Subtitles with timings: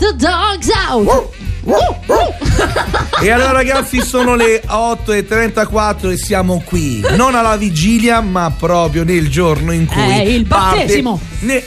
[0.00, 1.30] the dogs out.
[3.22, 9.28] E allora ragazzi sono le 8.34 e siamo qui, non alla vigilia ma proprio nel
[9.28, 11.20] giorno in cui È il battesimo.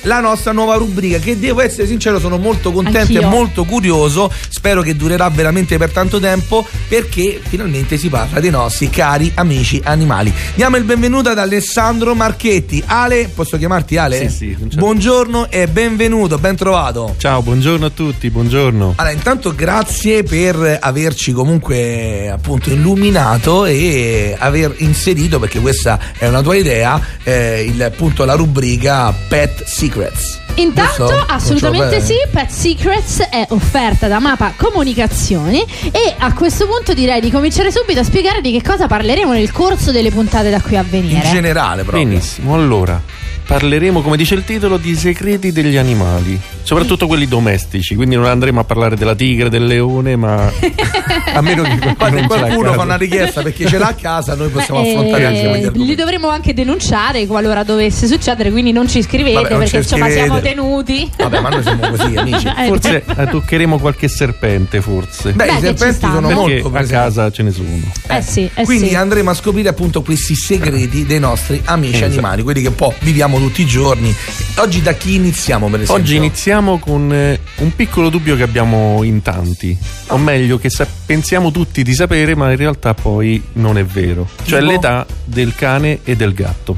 [0.03, 3.21] la nostra nuova rubrica che devo essere sincero sono molto contento Anch'io.
[3.21, 8.49] e molto curioso, spero che durerà veramente per tanto tempo perché finalmente si parla dei
[8.49, 10.33] nostri cari amici animali.
[10.55, 12.81] Diamo il benvenuto ad Alessandro Marchetti.
[12.85, 14.27] Ale, posso chiamarti Ale?
[14.29, 14.77] Sì, sì, certo.
[14.77, 17.13] Buongiorno e benvenuto, ben trovato.
[17.17, 18.93] Ciao, buongiorno a tutti, buongiorno.
[18.95, 26.41] Allora, intanto grazie per averci comunque appunto illuminato e aver inserito, perché questa è una
[26.41, 30.39] tua idea, eh, il, appunto la rubrica Pet Secrets.
[30.55, 31.25] Intanto, Giusto?
[31.27, 32.13] assolutamente sì?
[32.31, 37.99] Pet Secrets è offerta da Mapa Comunicazioni e a questo punto direi di cominciare subito
[37.99, 41.27] a spiegare di che cosa parleremo nel corso delle puntate da qui a In venire.
[41.27, 42.05] generale proprio.
[42.05, 43.01] Benissimo, allora
[43.45, 48.59] parleremo, come dice il titolo, di segreti degli animali, soprattutto quelli domestici, quindi non andremo
[48.59, 50.51] a parlare della tigre, del leone, ma
[51.33, 53.93] a meno che qualcuno, Poi non a qualcuno fa una richiesta perché ce l'ha a
[53.93, 58.51] casa, noi possiamo Beh, affrontare eh, anche quegli li dovremo anche denunciare qualora dovesse succedere,
[58.51, 61.09] quindi non ci scrivete Vabbè, perché ci insomma siamo tenuti.
[61.17, 62.47] Vabbè, ma noi siamo così, amici.
[62.47, 65.31] Eh, Forse eh, toccheremo qualche serpente, forse.
[65.33, 66.91] Beh, Beh, i serpenti sono perché molto a presenti.
[66.93, 67.67] casa ce ne sono.
[68.07, 68.95] Eh sì, eh Quindi sì.
[68.95, 72.11] andremo a scoprire appunto questi segreti dei nostri amici Esatto.
[72.11, 72.93] animali, quelli che un po'
[73.33, 74.15] viviamo tutti i giorni.
[74.57, 76.03] Oggi da chi iniziamo per esempio?
[76.03, 79.75] Oggi iniziamo con eh, un piccolo dubbio che abbiamo in tanti,
[80.07, 84.27] o meglio che sa- pensiamo tutti di sapere, ma in realtà poi non è vero.
[84.43, 84.71] Cioè Tipo?
[84.71, 86.77] l'età del cane e del gatto.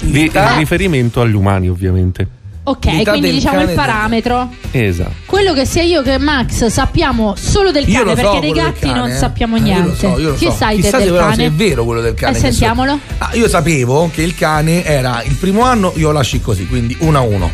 [0.00, 0.52] L'età?
[0.52, 2.40] in riferimento agli umani, ovviamente.
[2.64, 4.48] Ok, l'età quindi del diciamo cane il del- parametro.
[4.70, 5.12] Esatto.
[5.26, 8.50] Quello che sia io che Max sappiamo solo del Io cane, lo so perché dei
[8.50, 9.16] quello del gatti cane, non eh.
[9.16, 9.88] sappiamo Eh, io niente.
[9.88, 10.52] lo so, io lo Chi so.
[10.52, 11.34] sai te Chissà del se cane?
[11.34, 12.30] se è vero quello del cane.
[12.30, 12.98] Eh, che so- sentiamolo.
[13.18, 16.96] Ah, io sapevo che il cane era il primo anno, io lo lasci così, quindi
[17.00, 17.50] 1 a 1.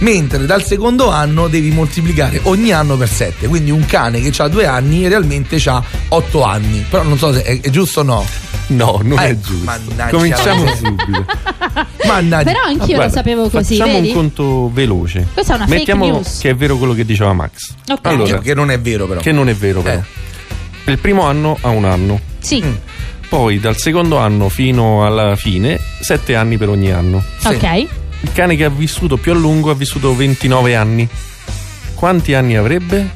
[0.00, 3.48] Mentre dal secondo anno devi moltiplicare ogni anno per 7.
[3.48, 6.84] Quindi un cane che ha due anni realmente ha 8 anni.
[6.88, 8.24] Però non so se è, è giusto o no.
[8.68, 9.64] No, non Eh, è giusto.
[9.64, 10.08] mannaggia.
[10.16, 11.24] Cominciamo subito.
[12.06, 12.50] Mannaggia.
[12.52, 14.08] Però anch'io lo Guarda, sapevo così, Facciamo vedi?
[14.08, 15.26] un conto veloce.
[15.32, 16.38] Questa è una fake Mettiamo news.
[16.38, 17.72] che è vero quello che diceva Max.
[17.88, 17.98] Ok.
[18.02, 19.20] Allora, che non è vero però.
[19.20, 19.98] che non è vero però.
[19.98, 20.90] Eh.
[20.90, 22.20] Il primo anno ha un anno.
[22.40, 22.72] Sì, Mm.
[23.28, 27.22] Poi dal secondo anno fino alla fine, sette anni per ogni anno.
[27.40, 27.46] Sì.
[27.48, 27.86] ok.
[28.20, 31.08] Il cane che ha vissuto più a lungo ha vissuto 29 anni.
[31.94, 33.10] Quanti anni avrebbe?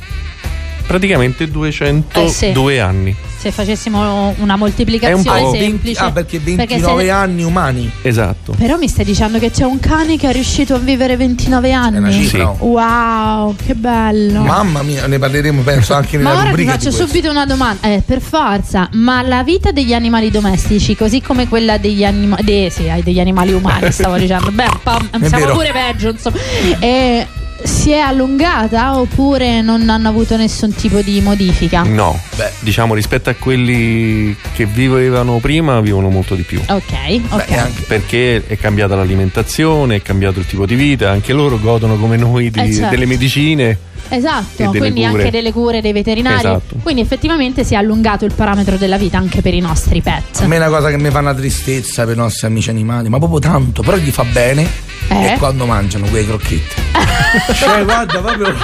[0.87, 2.79] Praticamente 202 Eh sì.
[2.79, 3.17] anni.
[3.43, 3.99] Se facessimo
[4.39, 5.31] una È un moltiplicazione po'.
[5.31, 6.01] Ah, 20 semplice.
[6.01, 7.91] ah, perché 29 se- anni umani.
[8.03, 8.55] Esatto.
[8.57, 11.75] Però mi stai dicendo che c'è un cane che è riuscito a vivere 29 È
[11.75, 12.13] una anni.
[12.13, 12.51] cifra.
[12.51, 12.57] oh.
[12.67, 14.43] Wow, che bello.
[14.43, 16.73] Mamma mia, ne parleremo penso anche nella Ma ora ti rubrica.
[16.73, 21.49] faccio subito una domanda, eh, per forza, ma la vita degli animali domestici, così come
[21.49, 25.53] quella degli, anima- de- sì, degli animali umani, stavo dicendo, beh, È siamo vero.
[25.55, 26.37] pure peggio, insomma,
[26.79, 27.27] Eh,
[27.65, 31.83] si è allungata oppure non hanno avuto nessun tipo di modifica?
[31.83, 32.51] No, Beh.
[32.61, 36.61] diciamo rispetto a quelli che vivevano prima, vivono molto di più.
[36.69, 37.47] Ok, ok.
[37.49, 41.97] Beh, anche- Perché è cambiata l'alimentazione, è cambiato il tipo di vita, anche loro godono
[41.97, 42.91] come noi di- Eh, certo.
[42.91, 43.79] delle medicine.
[44.09, 45.05] Esatto, quindi cure.
[45.07, 46.37] anche delle cure dei veterinari.
[46.39, 46.77] Esatto.
[46.83, 50.45] Quindi effettivamente si è allungato il parametro della vita anche per i nostri A pet.
[50.47, 53.19] me è una cosa che mi fa una tristezza per i nostri amici animali, ma
[53.19, 54.67] proprio tanto, però gli fa bene.
[55.09, 55.35] Eh?
[55.35, 56.75] È quando mangiano quei crocchetti.
[57.55, 58.55] cioè, guarda, proprio.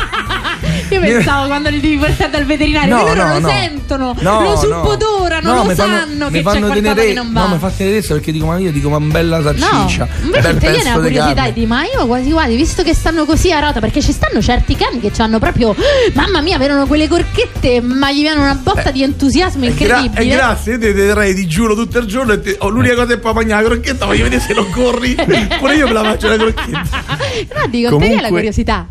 [0.90, 3.48] Io pensavo quando li devi portare dal veterinario, No, che loro no, lo no.
[3.48, 4.56] sentono, No, lo no.
[4.56, 7.40] suppodorano, No, lo mi fanno- sanno mi che c'è fanno qualcosa tenere- che non va.
[7.42, 10.08] No, mi fa tenerezza perché dico, ma io dico, ma bella No, salsiccia.
[10.22, 13.52] invece bel te viene la curiosità di ma io quasi quasi, visto che stanno così
[13.52, 15.74] a rota, perché ci stanno certi cani che hanno proprio,
[16.14, 19.98] mamma mia, avevano quelle corchette, ma gli viene una botta Eh, di entusiasmo E gra-
[19.98, 20.22] incredibile.
[20.22, 23.12] e grazie, io ti terrei di giuro tutto il giorno e te- oh, l'unica cosa
[23.14, 25.14] è poi mangiare la crocchetta, voglio vedere se non corri.
[25.58, 26.82] Pure io me la faccio la crocchetta.
[27.60, 28.86] no, dico, Comunque- te la curiosità.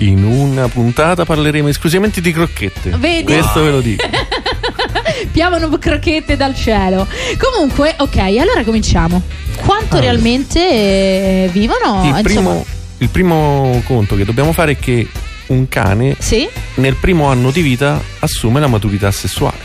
[0.00, 2.90] In una puntata parleremo esclusivamente di crocchette.
[2.96, 3.24] Vedi?
[3.24, 4.06] Questo ve lo dico.
[5.30, 7.06] Piavano crocchette dal cielo.
[7.38, 9.20] Comunque, ok, allora cominciamo.
[9.56, 10.10] Quanto Allora.
[10.12, 12.02] realmente eh, vivono?
[12.16, 12.64] Il primo,
[12.98, 15.06] il primo conto che dobbiamo fare è che
[15.48, 19.58] un cane Sì, nel primo anno di vita assume la maturità sessuale.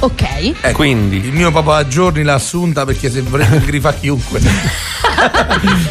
[0.00, 0.22] ok.
[0.60, 4.40] Ecco, Quindi- il mio papà a giorni l'ha assunta perché se vorrebbe grifa chiunque.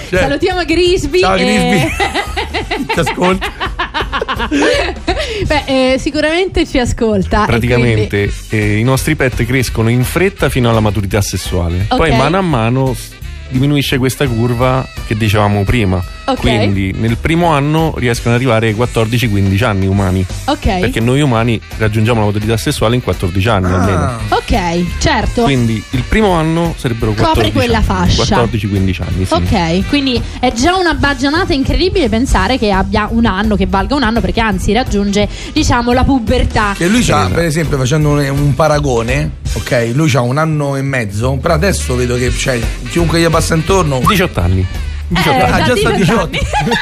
[0.10, 1.20] Cioè, Salutiamo Grisby.
[1.20, 2.86] Ciao e- Grisby.
[2.94, 3.46] Ti ascolti?
[5.48, 7.46] Beh, eh, sicuramente ci ascolta.
[7.46, 11.86] Praticamente quindi- eh, i nostri pet crescono in fretta fino alla maturità sessuale.
[11.90, 11.98] Ok.
[11.98, 12.96] Poi mano a mano
[13.50, 16.04] diminuisce questa curva che dicevamo prima.
[16.26, 16.40] Ok.
[16.40, 20.26] Quindi nel primo anno riescono ad arrivare ai 14-15 anni umani.
[20.46, 20.80] Ok.
[20.80, 23.98] Perché noi umani raggiungiamo la maturità sessuale in 14 anni almeno.
[23.98, 25.44] Ah, Ok, certo.
[25.44, 28.44] Quindi il primo anno sarebbero 14 Copre quella anni, fascia.
[28.44, 29.34] 14-15 anni, sì.
[29.34, 34.04] Ok, quindi è già una baggianata incredibile pensare che abbia un anno, che valga un
[34.04, 36.74] anno, perché anzi raggiunge, diciamo, la pubertà.
[36.78, 37.34] Che lui c'ha, Esatto.
[37.36, 41.96] per esempio, facendo un, un paragone, ok, lui c'ha un anno e mezzo, però adesso
[41.96, 42.60] vedo che c'è
[42.90, 44.02] chiunque gli passa intorno.
[44.06, 44.66] 18 anni.
[45.10, 45.52] 18 Eh, anni.
[45.52, 46.22] Ah, già sta 18 18.
[46.22, 46.40] anni.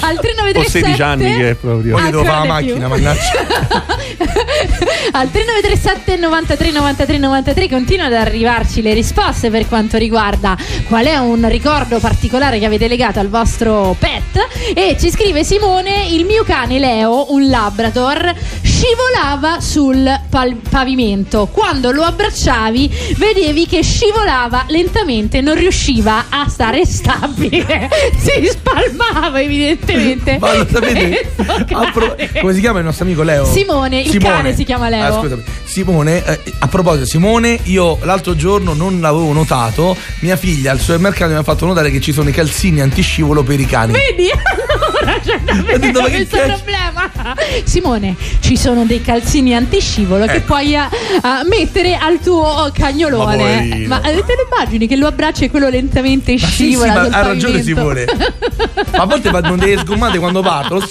[0.00, 1.96] Al 3937 O 16 anni che è proprio.
[1.96, 3.20] Poi devo fare la macchina, mannaggia.
[5.12, 10.56] Al 3937 93 93 93 continuano ad arrivarci le risposte per quanto riguarda
[10.88, 16.08] qual è un ricordo particolare che avete legato al vostro pet e ci scrive Simone
[16.10, 18.34] il mio cane Leo, un labrador,
[18.76, 21.48] scivolava sul pal- pavimento.
[21.50, 27.88] Quando lo abbracciavi vedevi che scivolava lentamente, non riusciva a stare stabile.
[28.20, 30.36] si spalmava evidentemente.
[30.38, 31.32] Ma lo sapete?
[31.92, 33.46] Pro- come si chiama il nostro amico Leo?
[33.46, 35.20] Simone, il cane si chiama Leo.
[35.20, 35.38] Ah.
[35.64, 39.96] Simone, eh, a proposito, Simone, io l'altro giorno non l'avevo notato.
[40.20, 43.58] Mia figlia al supermercato mi ha fatto notare che ci sono i calzini antiscivolo per
[43.58, 43.92] i cani.
[43.92, 44.30] Vedi?
[45.24, 45.34] C'è
[45.74, 46.52] Ho detto, davvero ma questo cazzo?
[46.54, 47.10] problema.
[47.64, 50.46] Simone, ci sono dei calzini antiscivolo che Ecco.
[50.46, 50.88] puoi eh, eh,
[51.48, 53.36] mettere al tuo cagnolone.
[53.36, 53.88] Ma poverino.
[53.88, 56.92] Ma eh, te lo immagini che lo abbracci e quello lentamente Ma sì, sì, scivola
[56.94, 57.62] ma sul ha ragione?
[57.62, 58.04] Simone.
[58.92, 60.86] Ma a volte vanno delle sgommate quando partono.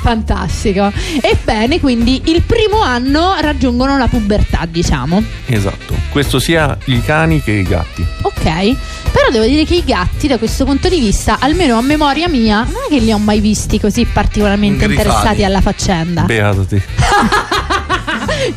[0.00, 0.92] Fantastico.
[1.20, 5.22] Ebbene, quindi il primo anno raggiungono la pubertà, diciamo.
[5.46, 6.03] Esatto.
[6.14, 8.06] Questo sia i cani che i gatti.
[8.22, 8.42] Ok,
[9.10, 12.58] però devo dire che i gatti da questo punto di vista, almeno a memoria mia,
[12.58, 15.08] non è che li ho mai visti così particolarmente Ingrifati.
[15.08, 16.22] interessati alla faccenda.
[16.22, 16.80] Beato te.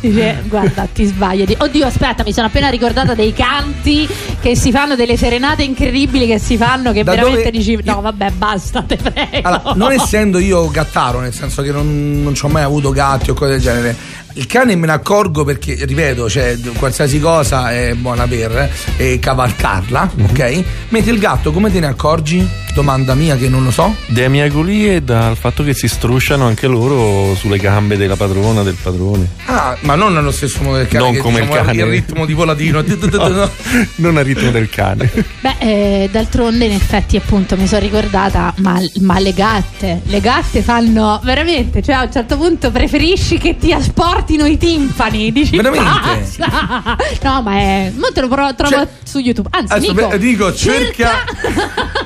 [0.00, 1.44] Dice, guarda, ti sbagli.
[1.44, 4.06] Di- Oddio, aspetta, mi sono appena ricordata dei canti
[4.40, 8.00] che si fanno, delle serenate incredibili che si fanno, che Da veramente dove- dici, no,
[8.00, 9.48] vabbè, basta, te prego.
[9.48, 13.30] Allora, non essendo io gattaro, nel senso che non, non ci ho mai avuto gatti
[13.30, 13.96] o cose del genere,
[14.38, 20.12] il cane me ne accorgo perché, ripeto, cioè, qualsiasi cosa è buona per eh, cavalcarla,
[20.14, 20.24] Mhm.
[20.30, 20.64] ok?
[20.90, 22.48] Mentre il gatto, come te ne accorgi?
[22.74, 23.94] Domanda mia che non lo so.
[24.06, 28.76] Dai miagoli e dal fatto che si strusciano anche loro sulle gambe della padrona, del
[28.80, 29.26] padrone.
[29.46, 31.02] Ah, ma non nello stesso modo del cane.
[31.04, 31.76] Non che, come il diciamo, cane.
[31.82, 32.82] Il ritmo di volatino.
[33.18, 33.50] No,
[33.96, 35.10] non a ritmo del cane.
[35.40, 40.62] Beh, eh, d'altronde, in effetti, appunto, mi sono ricordata, ma, ma le gatte, le gatte
[40.62, 45.84] fanno veramente, cioè a un certo punto preferisci che ti asportino i timpani, dici Veramente?
[46.36, 46.96] basta.
[47.22, 49.48] No, ma è, mo te lo provo, trovo Cioè, su YouTube.
[49.52, 51.24] Anzi, adesso, Nico, beh, Nico, cerca-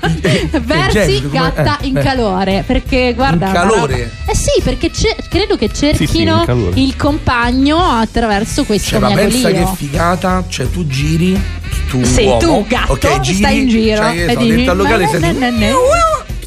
[0.60, 2.02] versi come- gatta eh, in eh.
[2.02, 3.92] calore perché guarda In una calore?
[3.92, 6.80] roba- eh sì perché ce- credo che cerchino in calore.
[6.80, 11.40] il compagno attraverso questo Cioè, ma pensa miagolio che figata, cioè tu giri,
[11.88, 14.70] tu sei uomo, tu gatto ok, giri, stai in giro cioè, io e dici, dentro
[14.72, 15.72] al locale "Ma sei ne- tu, ne- ne".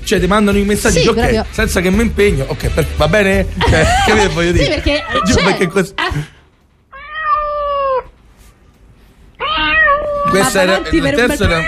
[0.03, 1.45] cioè ti mandano i messaggi Sì, ok proprio.
[1.51, 5.35] senza che mi impegno ok per- va bene cioè, che voglio dire Sì, perché Giù,
[5.35, 6.39] c'è- perché cos- eh,
[10.31, 11.61] questo Ma era il terzo era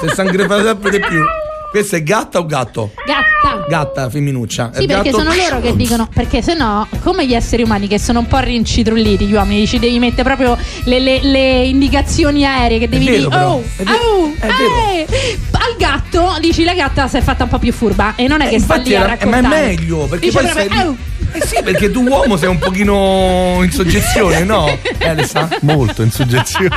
[0.00, 1.22] si sangreva sempre di più
[1.70, 2.92] questo è gatta o gatto?
[3.06, 5.18] gatta gatta femminuccia sì È perché gatto?
[5.22, 8.38] sono loro che dicono perché se no come gli esseri umani che sono un po'
[8.40, 13.16] rincitrulliti gli uomini ci devi mettere proprio le, le- le indicazioni aeree che devi vero,
[13.16, 13.50] dire però.
[13.52, 15.08] oh, È vero, oh, è vero.
[15.08, 15.38] eh".
[15.52, 18.48] al gatto dici la gatta si è fatta un po' più furba e non è
[18.48, 20.50] Eh, che sta infatti lì a era- eh, ma raccontare è meglio perché Dice poi
[20.50, 20.96] proprio, lì- "Oh".
[21.32, 24.68] Eh sì perché tu uomo sei un pochino in soggezione no?
[24.68, 25.48] Eh, Elsa?
[25.62, 26.68] Molto in suggezione.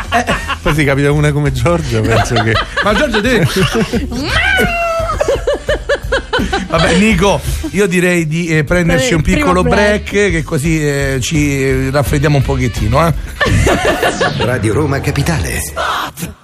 [0.61, 2.53] Poi si capita una come Giorgia, penso che.
[2.83, 3.47] Ma Giorgio deve.
[6.67, 7.39] Vabbè, Nico,
[7.71, 10.09] io direi di eh, prenderci un piccolo break.
[10.09, 13.07] break, che così eh, ci raffreddiamo un pochettino.
[13.07, 13.13] Eh.
[14.39, 16.43] Radio Roma Capitale.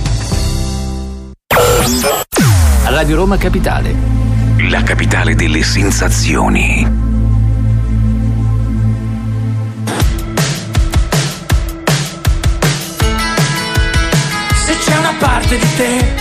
[2.85, 3.93] Radio Roma Capitale.
[4.69, 6.87] La capitale delle sensazioni.
[14.53, 16.20] Se c'è una parte di te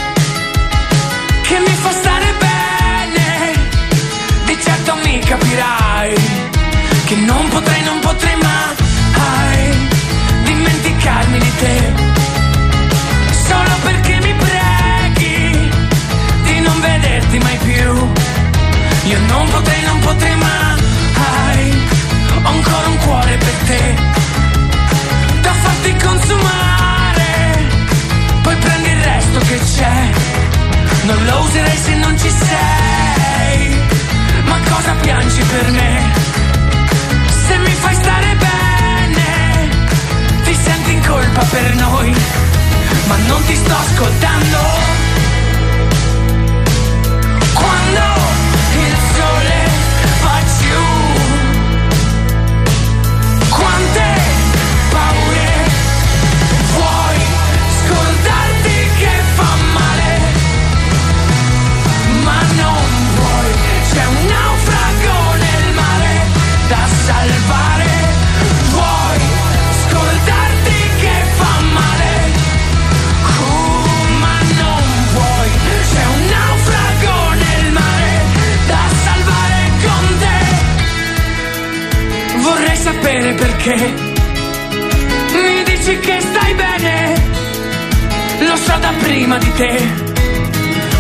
[89.61, 89.79] te.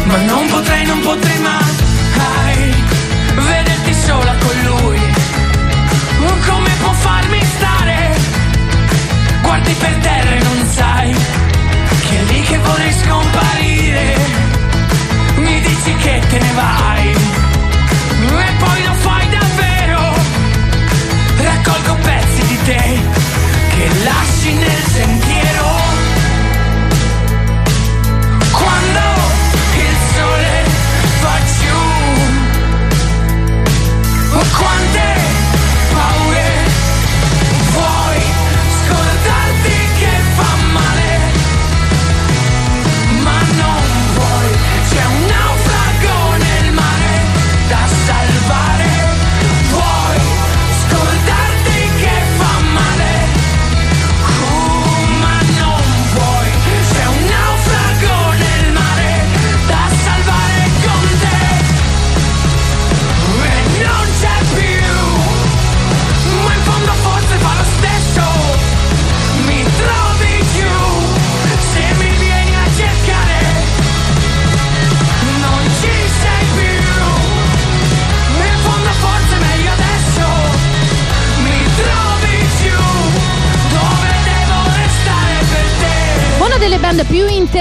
[0.05, 1.39] Ma non potrei, non potrei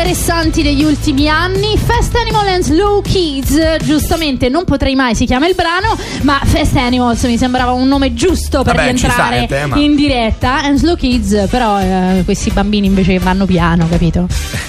[0.10, 3.78] interessanti degli ultimi anni, Fast Animal and Slow Kids.
[3.84, 8.16] Giustamente non potrei mai si chiama il brano, ma Fast Animals mi sembrava un nome
[8.16, 10.64] giusto per Vabbè, rientrare in diretta.
[10.64, 14.28] And Slow Kids, però eh, questi bambini invece vanno piano, capito?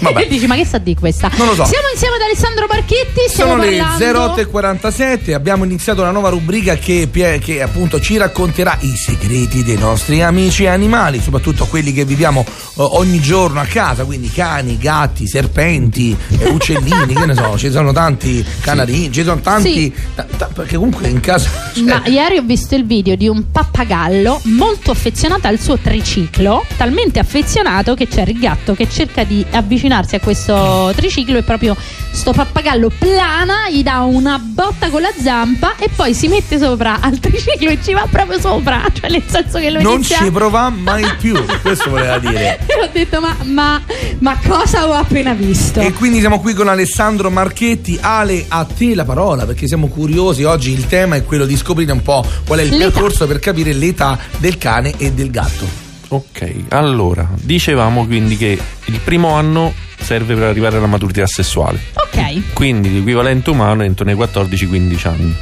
[0.00, 0.26] Vabbè.
[0.26, 1.30] Dici, ma che sa di questa?
[1.36, 1.64] Non lo so.
[1.64, 3.20] Siamo insieme ad Alessandro Barchetti.
[3.28, 4.42] Sono le parlando...
[4.42, 10.22] 08.47, abbiamo iniziato una nuova rubrica che, che appunto ci racconterà i segreti dei nostri
[10.22, 16.16] amici animali, soprattutto quelli che viviamo eh, ogni giorno a casa, quindi cani, gatti, serpenti,
[16.38, 19.72] eh, uccellini, che ne so, ci sono tanti canarini, ci sono tanti...
[19.72, 19.92] Sì.
[20.14, 21.48] ta- ta- perché comunque in casa...
[21.74, 26.64] cioè, Ma ieri ho visto il video di un pappagallo molto affezionato al suo triciclo,
[26.76, 29.44] talmente affezionato che c'è il gatto che cerca di
[29.84, 31.76] avvicinarsi a questo triciclo e proprio
[32.10, 37.00] sto pappagallo plana, gli dà una botta con la zampa e poi si mette sopra
[37.00, 40.18] al triciclo e ci va proprio sopra, cioè nel senso che lo non inizia...
[40.18, 42.58] ci prova mai più, questo voleva dire.
[42.74, 43.82] E ho detto ma, ma,
[44.18, 45.80] ma cosa ho appena visto?
[45.80, 47.98] E quindi siamo qui con Alessandro Marchetti.
[48.00, 50.44] Ale, a te la parola perché siamo curiosi.
[50.44, 52.90] Oggi il tema è quello di scoprire un po' qual è il L'età.
[52.90, 55.83] percorso per capire l'età del cane e del gatto.
[56.14, 62.52] Ok, allora, dicevamo quindi che il primo anno serve per arrivare alla maturità sessuale, Ok,
[62.52, 65.34] quindi l'equivalente umano è intorno ai 14-15 anni.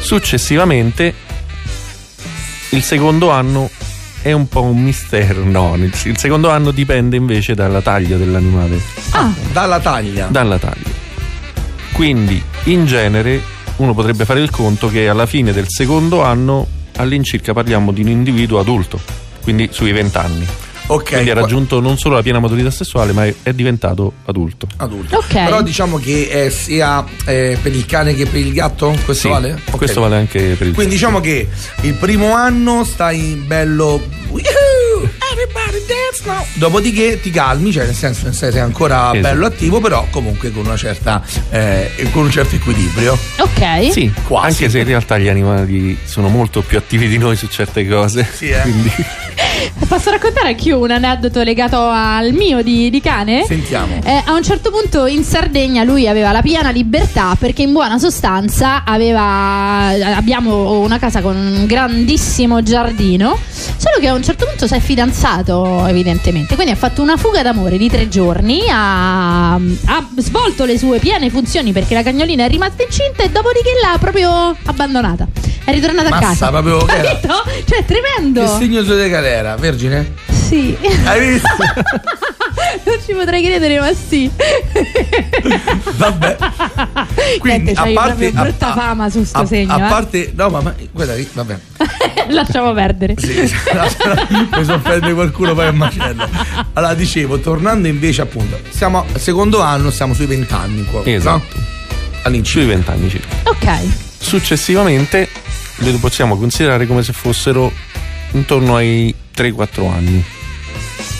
[0.00, 1.12] Successivamente,
[2.70, 3.68] il secondo anno
[4.22, 8.80] è un po' un mistero, no, il il secondo anno dipende invece dalla taglia dell'animale,
[9.10, 10.26] ah, Dalla taglia.
[10.26, 11.06] dalla taglia.
[11.92, 13.42] Quindi, in genere,
[13.76, 18.08] uno potrebbe fare il conto che alla fine del secondo anno all'incirca parliamo di un
[18.08, 19.00] individuo adulto,
[19.48, 20.46] quindi sui 20 anni.
[20.88, 21.04] Ok.
[21.12, 24.66] Quindi ha qua- raggiunto non solo la piena maturità sessuale, ma è, è diventato adulto.
[24.76, 25.16] Adulto.
[25.16, 25.32] Ok.
[25.32, 28.88] Però diciamo che è sia eh, per il cane che per il gatto?
[29.06, 29.58] Questo Sì, vale?
[29.70, 29.76] Ok.
[29.78, 31.48] Questo vale anche per il Quindi diciamo che
[31.80, 34.02] il primo anno stai bello.
[34.28, 34.87] "Woohoo, Everybody dance
[36.24, 36.44] now.
[36.54, 39.20] Dopodiché ti calmi, cioè nel senso sei, sei ancora Esatto.
[39.20, 43.18] bello attivo, però comunque con una certa eh, con un certo equilibrio.
[43.38, 43.92] ok.
[43.92, 44.46] Sì, Quasi.
[44.46, 48.28] anche se in realtà gli animali sono molto più attivi di noi su certe cose.
[48.32, 48.60] Sì, eh.
[48.60, 48.92] Quindi
[49.88, 53.44] Posso raccontare anch'io un aneddoto legato al mio di, di cane?
[53.44, 54.00] Sentiamo.
[54.04, 57.98] Eh, a un certo punto in Sardegna lui aveva la piena libertà perché in buona
[57.98, 64.66] sostanza aveva, abbiamo una casa con un grandissimo giardino, solo che a un certo punto
[64.66, 70.08] si è fidanzato evidentemente, quindi ha fatto una fuga d'amore di tre giorni, ha, ha
[70.16, 74.56] svolto le sue piene funzioni perché la cagnolina è rimasta incinta e dopodiché l'ha proprio
[74.64, 75.37] abbandonata.
[75.68, 76.48] È ritornata a Massa, casa.
[76.48, 77.08] proprio che era?
[77.20, 77.34] Capito?
[77.66, 78.40] Cioè, tremendo.
[78.40, 79.54] Che segno zodiacale era?
[79.56, 80.14] Vergine?
[80.30, 80.74] Sì.
[81.04, 81.48] Hai visto?
[82.88, 84.30] non ci potrei credere, ma sì.
[85.94, 86.36] Vabbè.
[87.38, 89.88] Quindi, Niente, c'hai proprio brutta a- fama su sto a, segno, A eh.
[89.90, 91.58] parte, no, ma, ma guarda, vabbè.
[92.28, 93.14] Lasciamo perdere.
[93.18, 93.54] Sì,
[94.56, 96.26] mi so prendere qualcuno poi a macello.
[96.72, 101.02] Allora, dicevo, tornando invece, appunto, siamo al secondo anno, siamo sui 20 anni qua.
[101.04, 101.44] Esatto.
[101.56, 101.62] no?
[102.22, 102.60] All'incirca.
[102.60, 103.36] sui 20 anni circa.
[103.50, 104.06] Ok.
[104.18, 105.28] Successivamente
[105.78, 107.72] le possiamo considerare come se fossero
[108.32, 110.24] intorno ai 3-4 anni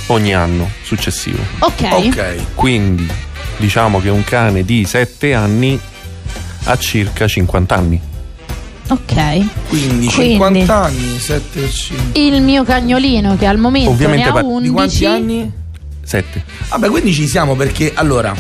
[0.09, 1.43] ogni anno successivo.
[1.61, 1.83] Ok.
[1.91, 2.55] Ok.
[2.55, 3.07] Quindi
[3.57, 5.79] diciamo che un cane di 7 anni
[6.65, 8.01] ha circa 50 anni.
[8.89, 9.15] Ok.
[9.69, 10.09] Quindi, Quindi.
[10.09, 12.21] 50 anni, 7 per 5.
[12.21, 14.63] Il mio cagnolino che al momento Ovviamente ne ha par- 11.
[14.69, 15.53] Di quanti anni?
[16.03, 16.45] 7.
[16.71, 18.35] Vabbè, quindi ci siamo perché allora.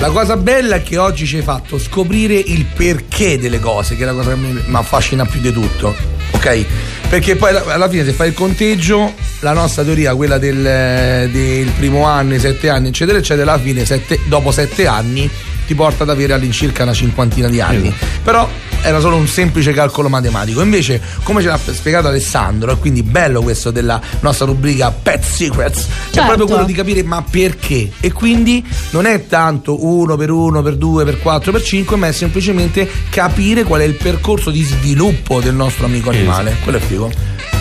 [0.00, 4.02] La cosa bella è che oggi ci hai fatto scoprire il perché delle cose, che
[4.02, 5.94] è la cosa che mi affascina più di tutto.
[6.30, 6.64] Ok?
[7.10, 11.68] Perché poi alla- alla fine se fai il conteggio, la nostra teoria, quella del, del
[11.76, 15.28] primo anno, i sette anni, eccetera, eccetera, alla fine sette- dopo sette anni
[15.66, 17.94] ti porta ad avere all'incirca una cinquantina di anni.
[18.22, 18.48] Però
[18.82, 20.62] era solo un semplice calcolo matematico.
[20.62, 25.84] Invece, come ce l'ha spiegato Alessandro, e quindi bello questo della nostra rubrica Pet Secrets,
[25.84, 26.26] è Certo.
[26.26, 27.90] proprio quello di capire ma perché.
[28.00, 32.08] E quindi non è tanto uno per uno, per due, per quattro, per cinque, ma
[32.08, 36.56] è semplicemente capire qual è il percorso di sviluppo del nostro amico animale.
[36.62, 37.10] Quello è figo.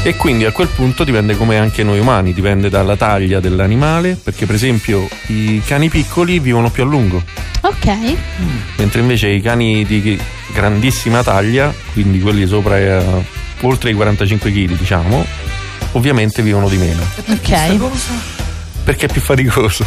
[0.01, 4.45] E quindi a quel punto dipende come anche noi umani, dipende dalla taglia dell'animale, perché
[4.45, 7.21] per esempio i cani piccoli vivono più a lungo,
[7.61, 8.15] Ok.
[8.77, 10.17] mentre invece i cani di
[10.53, 13.03] grandissima taglia, quindi quelli sopra eh,
[13.61, 15.25] oltre i 45 kg diciamo,
[15.91, 17.79] ovviamente vivono di meno, Ok.
[18.85, 19.85] perché è più faticoso,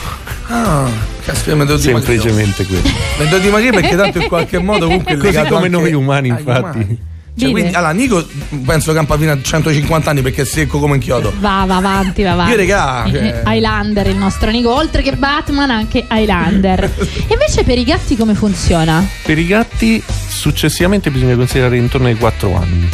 [0.49, 0.87] Ah,
[1.25, 2.83] caspita, mi devo semplicemente quello.
[3.19, 5.93] Mi devo dimagrire perché tanto in qualche modo comunque è Così legato come anche noi
[5.95, 6.61] umani, infatti.
[6.61, 6.99] umani.
[7.35, 8.27] Cioè, quindi, allora, Nico
[8.65, 11.33] penso campa fino a 150 anni perché è secco come un chiodo.
[11.41, 12.51] Va, va avanti, va avanti.
[12.51, 16.91] Io, regà, Eh, cioè- Highlander, il nostro amico, oltre che Batman, anche Highlander.
[17.29, 19.03] E invece per i gatti come funziona?
[19.25, 22.89] Per i gatti successivamente bisogna considerare intorno ai 4 anni.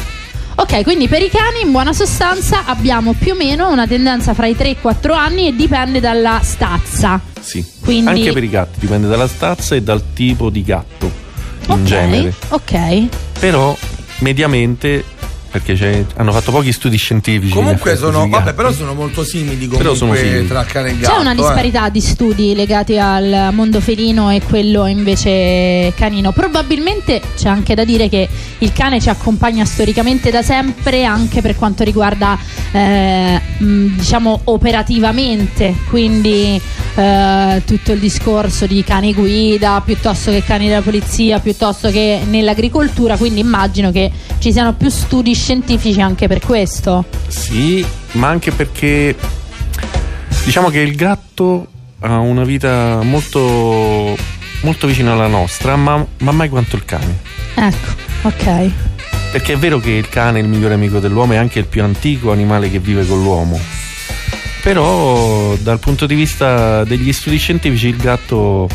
[0.57, 4.47] Ok, quindi per i cani in buona sostanza abbiamo più o meno una tendenza fra
[4.47, 7.21] i 3 e i 4 anni e dipende dalla stazza.
[7.41, 7.65] Sì.
[7.81, 11.11] Quindi- Anche per i gatti, dipende dalla stazza e dal tipo di gatto
[11.67, 12.35] in ok, genere.
[12.49, 13.07] ok.
[13.39, 13.77] Però
[14.21, 15.05] mediamente,
[15.51, 17.53] perché c'è- hanno fatto pochi studi scientifici.
[17.53, 20.47] Comunque sono, vabbè, però sono molto simili Però sono comunque simili.
[20.47, 21.15] tra cane e gatto.
[21.15, 21.37] C'è una eh.
[21.37, 26.33] disparità di studi legati al mondo felino e quello invece canino.
[26.33, 31.57] Probabilmente c'è anche da dire che il cane ci accompagna storicamente da sempre, anche per
[31.57, 32.39] quanto riguarda,
[32.73, 35.75] eh, mh, diciamo, operativamente.
[35.89, 36.61] Quindi
[36.95, 43.17] eh, tutto il discorso di cani guida piuttosto che cani della polizia, piuttosto che nell'agricoltura.
[43.17, 45.47] Quindi immagino che ci siano più studi scientifici
[46.03, 47.05] anche per questo.
[47.29, 49.15] Sì, ma anche perché
[50.45, 51.67] diciamo che il gatto
[52.01, 54.17] ha una vita molto,
[54.63, 57.19] molto vicina alla nostra, ma, ma mai quanto il cane.
[57.55, 58.71] Ecco, ok.
[59.33, 61.83] Perché è vero che il cane è il migliore amico dell'uomo, è anche il più
[61.83, 63.59] antico animale che vive con l'uomo.
[64.63, 68.69] Però dal punto di vista degli studi scientifici il gatto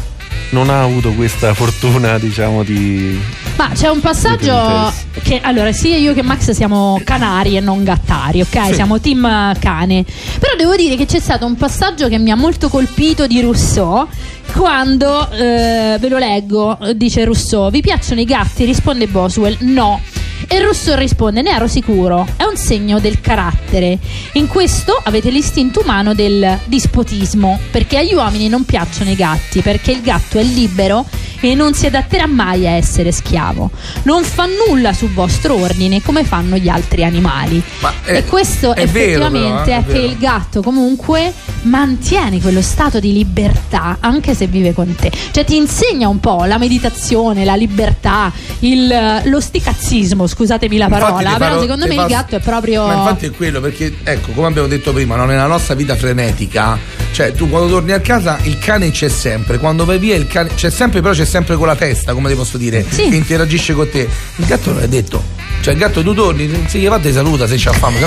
[0.53, 3.19] non ha avuto questa fortuna, diciamo, di...
[3.57, 8.41] Ma c'è un passaggio che allora sia io che Max siamo canari e non gattari,
[8.41, 8.67] ok?
[8.67, 8.73] Sì.
[8.75, 10.05] Siamo team cane.
[10.39, 14.07] Però devo dire che c'è stato un passaggio che mi ha molto colpito di Rousseau
[14.53, 18.63] quando eh, ve lo leggo, dice Rousseau, vi piacciono i gatti?
[18.63, 19.99] Risponde Boswell, no.
[20.47, 23.97] E Rousseau risponde: Ne ero sicuro, è un segno del carattere.
[24.33, 29.91] In questo avete l'istinto umano del dispotismo, perché agli uomini non piacciono i gatti, perché
[29.91, 31.05] il gatto è libero
[31.39, 33.69] e non si adatterà mai a essere schiavo.
[34.03, 37.61] Non fa nulla sul vostro ordine come fanno gli altri animali.
[37.81, 41.33] Ma è- e questo è vero, effettivamente però, eh, è è, che il gatto comunque
[41.63, 45.11] mantiene quello stato di libertà anche se vive con te.
[45.31, 51.01] Cioè ti insegna un po' la meditazione, la libertà, il, lo sticazzismo, scusatemi la Infatti
[51.03, 52.85] parola, ti però farò- secondo me il gatto è proprio...
[52.87, 56.77] Ma infatti è quello, perché ecco, come abbiamo detto prima, no, nella nostra vita frenetica,
[57.11, 60.49] cioè tu quando torni a casa il cane c'è sempre, quando vai via il cane
[60.55, 63.09] c'è sempre, però c'è sempre con la testa, come ti posso dire, Sì.
[63.09, 64.07] che interagisce con te.
[64.37, 65.23] Il gatto non è detto.
[65.61, 68.05] Cioè il gatto tu torni, se gli va ti saluta se c'ha fame, se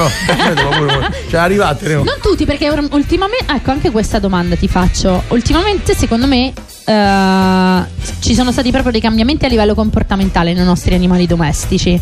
[0.62, 2.02] no, cioè arrivate, no?
[2.04, 5.22] Non tutti, perché ultimamente, ecco anche questa domanda ti faccio.
[5.28, 6.52] Ultimamente, secondo me,
[6.86, 7.84] eh,
[8.20, 12.00] ci sono stati proprio dei cambiamenti a livello comportamentale nei nostri animali domestici.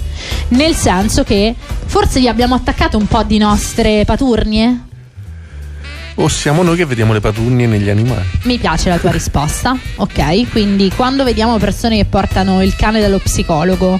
[0.48, 1.54] Nel senso che
[1.86, 4.88] forse gli abbiamo attaccato un po' di nostre paturnie.
[6.16, 8.24] O siamo noi che vediamo le paturnie negli animali.
[8.42, 10.50] Mi piace la tua risposta, ok?
[10.50, 13.98] Quindi quando vediamo persone che portano il cane dallo psicologo,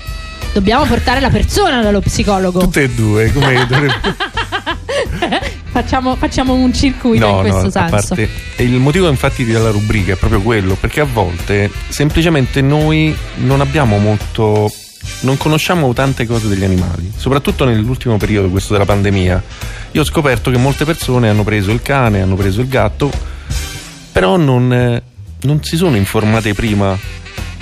[0.53, 2.61] dobbiamo portare la persona dallo psicologo.
[2.61, 3.95] Tutte e due, come dovrebbe...
[5.75, 8.15] Facciamo, facciamo un circuito in questo a senso.
[8.15, 8.29] parte.
[8.55, 13.61] E il motivo infatti della rubrica è proprio quello, perché a volte semplicemente noi non
[13.61, 14.73] abbiamo molto
[15.23, 19.43] non conosciamo tante cose degli animali, soprattutto nell'ultimo periodo questo della pandemia.
[19.91, 23.11] Io ho scoperto che molte persone hanno preso il cane, hanno preso il gatto,
[24.13, 25.03] però non, eh,
[25.41, 26.97] non si sono informate prima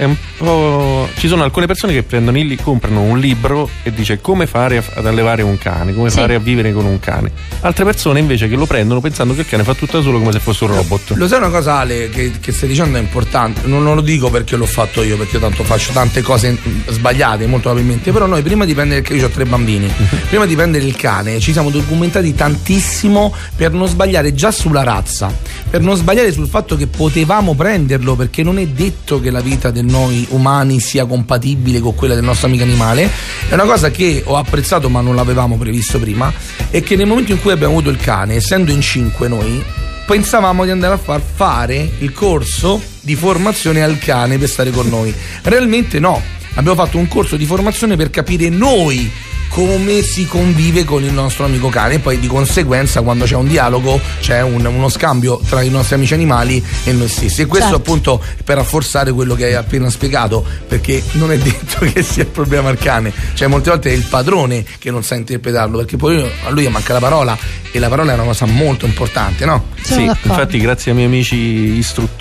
[0.02, 1.08] è un po'.
[1.16, 4.82] Ci sono alcune persone che prendono il, li- comprano un libro e dice come fare
[4.94, 6.16] ad allevare un cane, come Sì.
[6.18, 7.30] fare a vivere con un cane.
[7.60, 10.32] Altre persone invece che lo prendono pensando che il cane fa tutto da solo come
[10.32, 11.10] se fosse un robot.
[11.14, 14.30] Lo sai una cosa Ale che, che stai dicendo è importante, non, non lo dico
[14.30, 18.26] perché l'ho fatto io, perché io tanto faccio tante cose mm, sbagliate molto probabilmente, però
[18.26, 19.90] noi prima di prendere il cane, io ho tre bambini,
[20.28, 25.32] prima di prendere il cane ci siamo documentati tantissimo per non sbagliare già sulla razza,
[25.70, 29.70] per non sbagliare sul fatto che potevamo prenderlo perché non è detto che la vita
[29.70, 33.08] di noi umani sia compatibile con quella del nostro amico animale,
[33.48, 36.32] è una cosa che ho apprezzato ma non l'avevamo previsto prima,
[36.70, 39.62] è che nel momento in cui abbiamo avuto il cane, essendo in cinque noi,
[40.06, 44.88] pensavamo di andare a far fare il corso di formazione al cane per stare con
[44.88, 45.14] noi.
[45.42, 46.20] Realmente no,
[46.54, 49.10] abbiamo fatto un corso di formazione per capire noi
[49.52, 53.46] come si convive con il nostro amico cane e poi di conseguenza quando c'è un
[53.46, 57.68] dialogo c'è un- uno scambio tra i nostri amici animali e noi stessi e questo
[57.68, 57.82] Certo.
[57.82, 62.30] appunto per rafforzare quello che hai appena spiegato perché non è detto che sia il
[62.30, 66.24] problema il cane cioè molte volte è il padrone che non sa interpretarlo perché poi
[66.44, 67.36] a lui manca la parola
[67.70, 69.66] e la parola è una cosa molto importante no?
[69.82, 70.28] Sono sì, d'accordo.
[70.28, 71.36] infatti grazie ai miei amici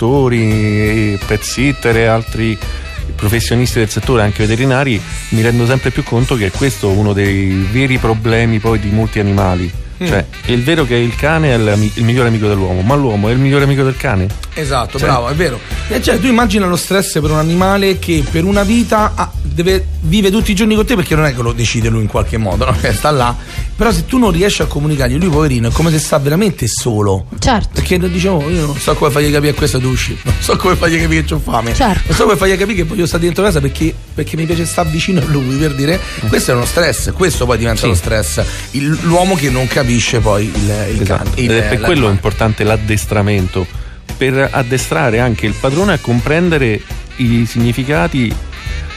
[0.02, 2.58] istruttori, pet sitter e altri
[3.22, 7.68] professionisti del settore, anche veterinari, mi rendo sempre più conto che questo è uno dei
[7.70, 9.70] veri problemi poi di molti animali.
[10.02, 10.06] Mm.
[10.06, 13.32] Cioè, è il vero che il cane è il migliore amico dell'uomo, ma l'uomo è
[13.32, 14.26] il migliore amico del cane?
[14.54, 15.58] Esatto, Cioè- bravo, è vero.
[15.88, 19.86] E cioè, tu immagina lo stress per un animale che per una vita ha- deve,
[20.00, 22.36] vive tutti i giorni con te perché non è che lo decide lui in qualche
[22.38, 22.76] modo, no?
[22.80, 23.34] Eh, sta là.
[23.74, 27.26] Però se tu non riesci a comunicargli, lui poverino è come se sta veramente solo.
[27.38, 27.68] Certo.
[27.72, 30.76] Perché dicevo, io non so come fargli capire a questo tu usci, non so come
[30.76, 32.02] fargli capire che ho fame, Certo.
[32.08, 34.88] non so come fargli capire che voglio stare dentro casa perché, perché mi piace stare
[34.90, 37.86] vicino a lui, per dire, questo è uno stress, questo poi diventa Sì.
[37.88, 40.54] lo stress, Il- l'uomo che non capisce poi il,
[40.94, 41.24] il Esatto.
[41.24, 41.30] cane.
[41.36, 43.66] Ed il- è per quello è importante l'addestramento,
[44.16, 46.80] per addestrare anche il padrone a comprendere
[47.16, 48.32] i significati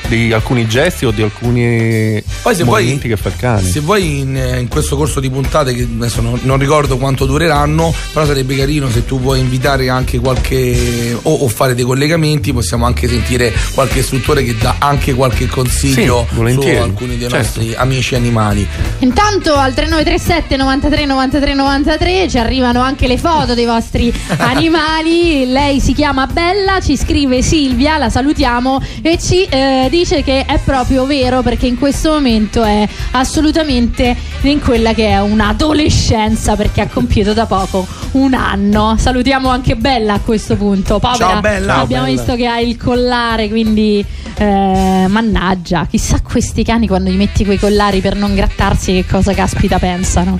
[0.07, 3.67] di alcuni gesti o di alcuni Poi se vuoi, movimenti che fa il cane.
[3.67, 7.25] se vuoi in, eh, in questo corso di puntate, che adesso non, non ricordo quanto
[7.25, 12.53] dureranno, però sarebbe carino se tu vuoi invitare anche qualche o, o fare dei collegamenti,
[12.53, 17.37] possiamo anche sentire qualche istruttore che dà anche qualche consiglio Sì, su alcuni dei certo.
[17.37, 18.67] nostri amici animali.
[18.99, 25.45] Intanto al 3937 93 93 93 ci arrivano anche le foto dei vostri animali.
[25.51, 30.59] Lei si chiama Bella, ci scrive Silvia, la salutiamo e ci eh, dice che è
[30.59, 36.87] proprio vero perché in questo momento è assolutamente in quella che è un'adolescenza perché ha
[36.87, 38.95] compiuto da poco un anno.
[38.97, 40.99] Salutiamo anche Bella a questo punto.
[40.99, 41.75] Povera, Ciao, Bella.
[41.77, 42.15] Abbiamo Bella.
[42.17, 44.03] visto che ha il collare, quindi
[44.37, 49.33] eh, mannaggia, chissà questi cani quando gli metti quei collari per non grattarsi che cosa
[49.33, 50.37] caspita pensano.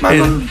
[0.00, 0.16] Ma Eh.
[0.16, 0.48] non,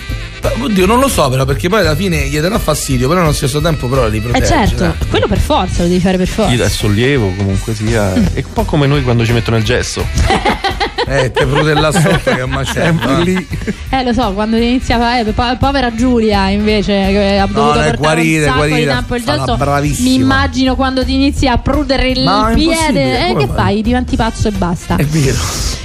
[0.60, 3.60] oddio, non lo so però, perché poi alla fine gli darà fastidio, però allo stesso
[3.62, 4.46] tempo però li Eh protegge.
[4.46, 4.94] certo, dai.
[5.10, 6.70] quello per forza lo devi fare per Gli dà forza.
[6.70, 8.14] sollievo comunque sia.
[8.14, 10.06] È un po' come noi quando ci mettono il gesso.
[11.06, 13.18] Eh, te prude là sotto che è un macello.
[13.20, 13.24] eh.
[13.24, 13.48] lì.
[13.90, 17.94] Eh lo so, quando inizia eh, po- povera Giulia invece che ha dovuto no, è
[17.94, 20.10] portare guarita, un sacco di tempo il bravissima.
[20.10, 23.26] Mi immagino quando ti inizi a prudere il Ma piede.
[23.28, 23.56] E come che fai?
[23.56, 23.82] fai?
[23.82, 24.96] Diventi pazzo e basta.
[24.96, 25.38] È vero.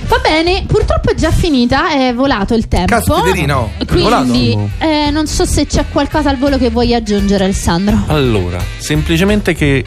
[0.09, 2.95] Va bene, purtroppo è già finita, è volato il tempo.
[2.95, 7.45] Caspiterina, oh, è Quindi eh, non so se c'è qualcosa al volo che vuoi aggiungere,
[7.45, 8.05] Alessandro.
[8.07, 9.85] Allora, semplicemente che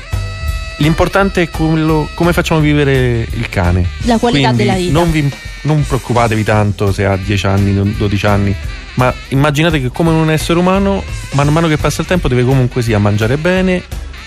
[0.82, 3.88] l'importante è quello- come facciamo vivere il cane.
[4.04, 4.92] La qualità Quindi della vita.
[4.92, 8.56] Non, vi, non preoccupatevi tanto se ha 10 anni, 12 anni,
[8.96, 12.82] ma immaginate che come un essere umano, man mano che passa il tempo, deve comunque
[12.82, 13.84] sia mangiare bene,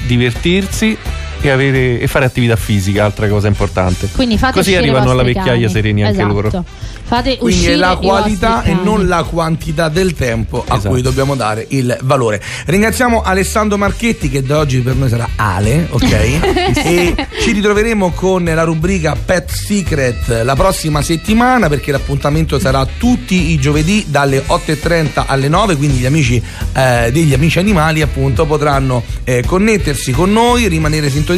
[0.07, 0.97] divertirsi
[1.49, 4.09] e, avere- e fare attività fisica, altra cosa importante.
[4.15, 5.69] Quindi fate Così arrivano alla vecchiaia cani.
[5.69, 6.33] sereni anche Esatto.
[6.33, 6.65] loro.
[7.07, 8.81] Fate Quindi uscire è la qualità e cani.
[8.83, 10.89] non la quantità del tempo a Esatto.
[10.89, 12.41] cui dobbiamo dare il valore.
[12.65, 16.13] Ringraziamo Alessandro Marchetti che da oggi per noi sarà Ale, ok?
[16.83, 23.51] e ci ritroveremo con la rubrica Pet Secret la prossima settimana perché l'appuntamento sarà tutti
[23.53, 26.43] i giovedì dalle 8.30 alle 9, quindi gli amici
[26.75, 31.33] eh, degli amici animali appunto potranno eh, connettersi con noi, rimanere sintonizzati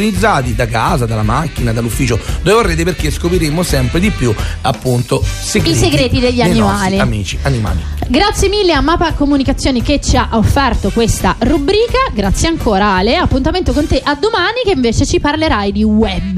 [0.53, 6.19] da casa, dalla macchina, dall'ufficio, dove vorrete perché scopriremo sempre di più appunto I segreti
[6.19, 6.99] degli animali.
[6.99, 7.79] amici animali.
[8.07, 11.97] Grazie mille a Mapa Comunicazioni che ci ha offerto questa rubrica.
[12.13, 13.15] Grazie ancora Ale.
[13.17, 16.37] Appuntamento con te a domani che invece ci parlerai di web.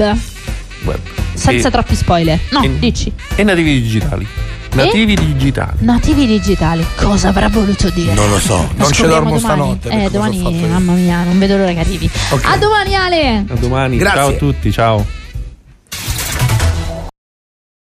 [0.85, 0.99] Web.
[1.33, 2.39] Senza E- troppi spoiler.
[2.51, 3.11] No, e- dici.
[3.35, 4.27] E nativi digitali.
[4.73, 5.77] Nativi digitali.
[5.79, 6.85] Nativi digitali.
[6.95, 8.13] Cosa avrà voluto dire?
[8.13, 9.79] Non lo so, Lo non ci scopriremo dormo domani.
[9.79, 10.05] stanotte.
[10.05, 12.09] Eh, domani, mamma mia, non vedo l'ora che arrivi.
[12.29, 12.45] Ok.
[12.45, 13.45] A domani Ale.
[13.49, 13.97] A domani.
[13.97, 14.19] Grazie.
[14.19, 15.05] Ciao a tutti, ciao.